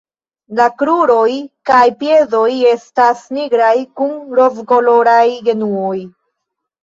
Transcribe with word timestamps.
La 0.59 0.65
kruroj 0.81 1.33
kaj 1.69 1.81
piedoj 1.99 2.47
estas 2.69 3.21
nigraj 3.37 3.75
kun 4.01 4.15
rozkoloraj 4.41 5.27
genuoj. 5.51 5.99